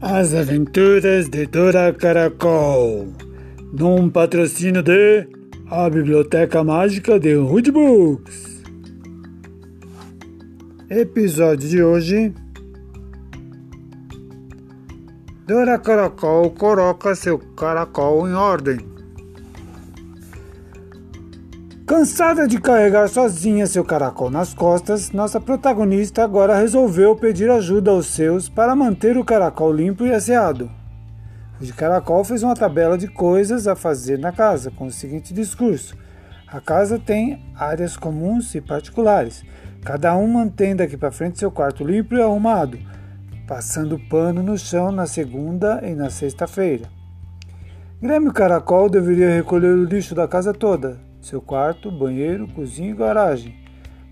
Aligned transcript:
As 0.00 0.32
Aventuras 0.32 1.28
de 1.28 1.44
Dora 1.46 1.92
Caracol, 1.92 3.08
num 3.72 4.08
patrocínio 4.08 4.80
de 4.80 5.26
A 5.68 5.90
Biblioteca 5.90 6.62
Mágica 6.62 7.18
de 7.18 7.34
Hood 7.34 7.72
Books. 7.72 8.62
Episódio 10.88 11.68
de 11.68 11.82
hoje: 11.82 12.32
Dora 15.48 15.76
Caracol 15.80 16.52
coloca 16.52 17.16
seu 17.16 17.36
caracol 17.56 18.28
em 18.28 18.34
ordem. 18.34 18.97
Cansada 21.88 22.46
de 22.46 22.60
carregar 22.60 23.08
sozinha 23.08 23.66
seu 23.66 23.82
caracol 23.82 24.28
nas 24.28 24.52
costas, 24.52 25.10
nossa 25.10 25.40
protagonista 25.40 26.22
agora 26.22 26.54
resolveu 26.54 27.16
pedir 27.16 27.50
ajuda 27.50 27.90
aos 27.90 28.08
seus 28.08 28.46
para 28.46 28.76
manter 28.76 29.16
o 29.16 29.24
caracol 29.24 29.72
limpo 29.72 30.04
e 30.04 30.12
asseado. 30.12 30.70
O 31.58 31.64
de 31.64 31.72
caracol 31.72 32.22
fez 32.24 32.42
uma 32.42 32.54
tabela 32.54 32.98
de 32.98 33.08
coisas 33.08 33.66
a 33.66 33.74
fazer 33.74 34.18
na 34.18 34.30
casa, 34.30 34.70
com 34.70 34.84
o 34.84 34.92
seguinte 34.92 35.32
discurso: 35.32 35.96
A 36.46 36.60
casa 36.60 36.98
tem 36.98 37.42
áreas 37.56 37.96
comuns 37.96 38.54
e 38.54 38.60
particulares. 38.60 39.42
Cada 39.82 40.14
um 40.14 40.28
mantém 40.28 40.76
daqui 40.76 40.94
para 40.94 41.10
frente 41.10 41.38
seu 41.38 41.50
quarto 41.50 41.82
limpo 41.82 42.14
e 42.14 42.20
arrumado, 42.20 42.78
passando 43.46 43.98
pano 44.10 44.42
no 44.42 44.58
chão 44.58 44.92
na 44.92 45.06
segunda 45.06 45.80
e 45.82 45.94
na 45.94 46.10
sexta-feira. 46.10 46.84
Grêmio 47.98 48.30
Caracol 48.30 48.90
deveria 48.90 49.34
recolher 49.34 49.74
o 49.74 49.84
lixo 49.84 50.14
da 50.14 50.28
casa 50.28 50.52
toda, 50.52 51.07
seu 51.20 51.40
quarto, 51.40 51.90
banheiro, 51.90 52.48
cozinha 52.48 52.90
e 52.90 52.94
garagem. 52.94 53.54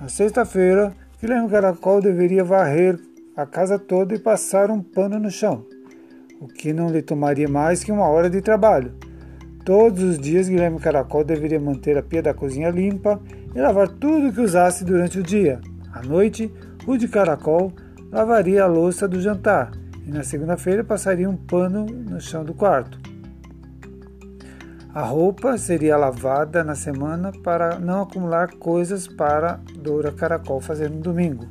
Na 0.00 0.08
sexta-feira, 0.08 0.92
Guilherme 1.20 1.48
Caracol 1.48 2.00
deveria 2.00 2.44
varrer 2.44 2.98
a 3.36 3.44
casa 3.44 3.78
toda 3.78 4.14
e 4.14 4.18
passar 4.18 4.70
um 4.70 4.82
pano 4.82 5.18
no 5.18 5.30
chão, 5.30 5.64
o 6.40 6.46
que 6.46 6.72
não 6.72 6.90
lhe 6.90 7.02
tomaria 7.02 7.48
mais 7.48 7.84
que 7.84 7.92
uma 7.92 8.08
hora 8.08 8.30
de 8.30 8.40
trabalho. 8.40 8.92
Todos 9.64 10.02
os 10.02 10.18
dias, 10.18 10.48
Guilherme 10.48 10.78
Caracol 10.78 11.24
deveria 11.24 11.60
manter 11.60 11.96
a 11.98 12.02
pia 12.02 12.22
da 12.22 12.32
cozinha 12.32 12.70
limpa 12.70 13.20
e 13.54 13.60
lavar 13.60 13.88
tudo 13.88 14.32
que 14.32 14.40
usasse 14.40 14.84
durante 14.84 15.18
o 15.18 15.22
dia. 15.22 15.60
À 15.92 16.02
noite, 16.02 16.52
Rude 16.86 17.08
Caracol 17.08 17.72
lavaria 18.10 18.64
a 18.64 18.66
louça 18.66 19.06
do 19.06 19.20
jantar 19.20 19.72
e 20.06 20.10
na 20.10 20.22
segunda-feira 20.22 20.82
passaria 20.82 21.28
um 21.28 21.36
pano 21.36 21.84
no 21.84 22.20
chão 22.20 22.44
do 22.44 22.54
quarto. 22.54 23.09
A 24.92 25.02
roupa 25.02 25.56
seria 25.56 25.96
lavada 25.96 26.64
na 26.64 26.74
semana 26.74 27.30
para 27.44 27.78
não 27.78 28.02
acumular 28.02 28.50
coisas 28.56 29.06
para 29.06 29.60
Dora 29.78 30.10
Caracol 30.10 30.60
fazer 30.60 30.90
no 30.90 30.98
domingo. 30.98 31.46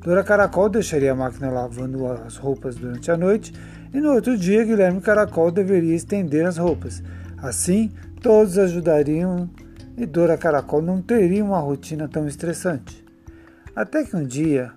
Dora 0.00 0.22
Caracol 0.22 0.68
deixaria 0.68 1.12
a 1.12 1.14
máquina 1.14 1.50
lavando 1.50 2.06
as 2.06 2.36
roupas 2.36 2.74
durante 2.74 3.10
a 3.10 3.16
noite 3.16 3.50
e 3.94 3.98
no 3.98 4.12
outro 4.12 4.36
dia 4.36 4.62
Guilherme 4.62 5.00
Caracol 5.00 5.50
deveria 5.50 5.94
estender 5.94 6.44
as 6.44 6.58
roupas. 6.58 7.02
Assim, 7.38 7.90
todos 8.20 8.58
ajudariam 8.58 9.48
e 9.96 10.04
Dora 10.04 10.36
Caracol 10.36 10.82
não 10.82 11.00
teria 11.00 11.42
uma 11.42 11.60
rotina 11.60 12.06
tão 12.06 12.28
estressante. 12.28 13.02
Até 13.74 14.04
que 14.04 14.14
um 14.14 14.24
dia, 14.24 14.70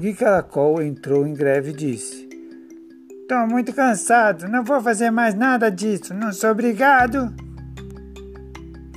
Gui 0.00 0.14
Caracol 0.14 0.80
entrou 0.80 1.26
em 1.26 1.34
greve 1.34 1.72
e 1.72 1.74
disse: 1.74 2.28
Estou 3.20 3.46
muito 3.46 3.74
cansado, 3.74 4.48
não 4.48 4.64
vou 4.64 4.80
fazer 4.80 5.10
mais 5.10 5.34
nada 5.34 5.70
disso, 5.70 6.14
não 6.14 6.32
sou 6.32 6.50
obrigado 6.50 7.30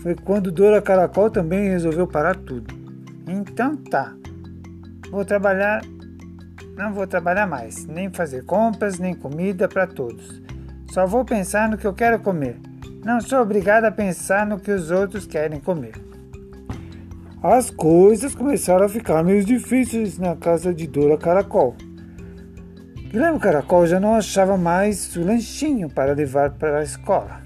foi 0.01 0.15
quando 0.15 0.51
Dora 0.51 0.81
Caracol 0.81 1.29
também 1.29 1.69
resolveu 1.69 2.07
parar 2.07 2.35
tudo. 2.35 2.73
Então 3.27 3.77
tá, 3.77 4.13
vou 5.11 5.23
trabalhar, 5.23 5.81
não 6.75 6.91
vou 6.91 7.05
trabalhar 7.05 7.45
mais, 7.45 7.85
nem 7.85 8.11
fazer 8.11 8.43
compras, 8.43 8.97
nem 8.97 9.13
comida 9.13 9.67
para 9.67 9.85
todos. 9.85 10.41
Só 10.91 11.05
vou 11.05 11.23
pensar 11.23 11.69
no 11.69 11.77
que 11.77 11.85
eu 11.85 11.93
quero 11.93 12.19
comer. 12.19 12.57
Não 13.05 13.21
sou 13.21 13.39
obrigada 13.41 13.87
a 13.87 13.91
pensar 13.91 14.45
no 14.45 14.59
que 14.59 14.71
os 14.71 14.89
outros 14.89 15.27
querem 15.27 15.59
comer. 15.59 15.93
As 17.41 17.69
coisas 17.69 18.35
começaram 18.35 18.85
a 18.85 18.89
ficar 18.89 19.23
meio 19.23 19.45
difíceis 19.45 20.17
na 20.17 20.35
casa 20.35 20.73
de 20.73 20.87
Dora 20.87 21.17
Caracol. 21.17 21.75
Guilherme 23.09 23.39
Caracol 23.39 23.85
já 23.85 23.99
não 23.99 24.15
achava 24.15 24.57
mais 24.57 25.15
o 25.15 25.23
lanchinho 25.23 25.89
para 25.89 26.13
levar 26.13 26.51
para 26.51 26.79
a 26.79 26.83
escola 26.83 27.40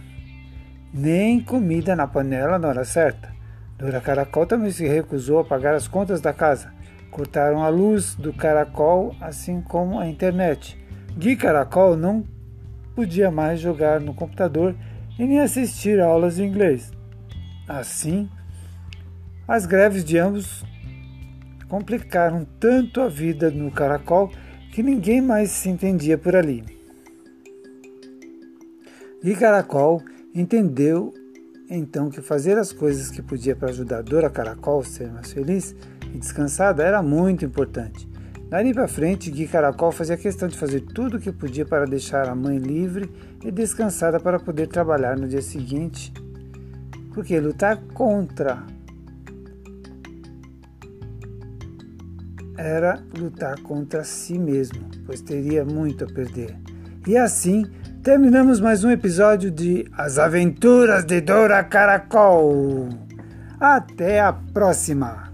nem 0.97 1.41
comida 1.41 1.93
na 1.93 2.07
panela 2.07 2.57
na 2.57 2.69
hora 2.69 2.85
certa. 2.85 3.29
Dora 3.77 3.99
Caracol 3.99 4.45
também 4.45 4.71
se 4.71 4.87
recusou 4.87 5.39
a 5.39 5.43
pagar 5.43 5.75
as 5.75 5.89
contas 5.89 6.21
da 6.21 6.31
casa. 6.31 6.73
Cortaram 7.11 7.61
a 7.61 7.67
luz 7.67 8.15
do 8.15 8.31
caracol, 8.31 9.13
assim 9.19 9.61
como 9.61 9.99
a 9.99 10.07
internet. 10.07 10.79
Gui 11.17 11.35
Caracol 11.35 11.97
não 11.97 12.25
podia 12.95 13.29
mais 13.29 13.59
jogar 13.59 13.99
no 13.99 14.13
computador 14.13 14.73
e 15.19 15.25
nem 15.25 15.41
assistir 15.41 15.99
aulas 15.99 16.37
de 16.37 16.45
inglês. 16.45 16.93
Assim, 17.67 18.29
as 19.45 19.65
greves 19.65 20.05
de 20.05 20.17
ambos 20.17 20.63
complicaram 21.67 22.47
tanto 22.57 23.01
a 23.01 23.09
vida 23.09 23.51
no 23.51 23.69
caracol 23.69 24.31
que 24.71 24.81
ninguém 24.81 25.21
mais 25.21 25.51
se 25.51 25.67
entendia 25.67 26.17
por 26.17 26.37
ali. 26.37 26.63
Gui 29.21 29.35
Caracol 29.35 30.01
Entendeu 30.35 31.13
então 31.69 32.09
que 32.09 32.21
fazer 32.21 32.57
as 32.57 32.73
coisas 32.73 33.09
que 33.09 33.21
podia 33.21 33.55
para 33.55 33.69
ajudar 33.69 34.03
Dora 34.03 34.29
Caracol 34.29 34.81
a 34.81 34.83
ser 34.83 35.09
mais 35.09 35.31
feliz 35.31 35.73
e 36.13 36.17
descansada 36.17 36.83
era 36.83 37.01
muito 37.01 37.45
importante. 37.45 38.05
Dali 38.49 38.73
para 38.73 38.85
frente, 38.85 39.31
Gui 39.31 39.47
Caracol 39.47 39.93
fazia 39.93 40.17
questão 40.17 40.49
de 40.49 40.57
fazer 40.57 40.81
tudo 40.81 41.15
o 41.15 41.19
que 41.21 41.31
podia 41.31 41.65
para 41.65 41.85
deixar 41.85 42.27
a 42.27 42.35
mãe 42.35 42.57
livre 42.57 43.09
e 43.45 43.49
descansada 43.49 44.19
para 44.19 44.37
poder 44.37 44.67
trabalhar 44.67 45.17
no 45.17 45.25
dia 45.25 45.41
seguinte. 45.41 46.13
Porque 47.13 47.39
lutar 47.39 47.77
contra 47.93 48.61
era 52.57 53.01
lutar 53.17 53.59
contra 53.61 54.03
si 54.03 54.37
mesmo, 54.37 54.85
pois 55.05 55.21
teria 55.21 55.63
muito 55.63 56.03
a 56.03 56.07
perder. 56.07 56.57
E 57.07 57.15
assim, 57.15 57.65
terminamos 58.05 58.59
mais 58.59 58.83
um 58.83 58.91
episódio 58.91 59.49
de 59.49 59.89
As 59.97 60.19
Aventuras 60.19 61.03
de 61.05 61.21
Dora 61.21 61.63
Caracol. 61.63 62.89
Até 63.59 64.19
a 64.19 64.31
próxima! 64.31 65.24